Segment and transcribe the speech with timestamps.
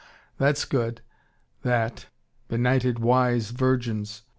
[0.39, 1.01] That's good,
[1.61, 2.07] that
[2.47, 4.23] benighted wise virgins!